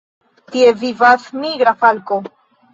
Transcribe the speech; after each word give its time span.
Tie 0.55 0.71
vivas 0.85 1.29
migra 1.45 1.77
falko. 1.85 2.21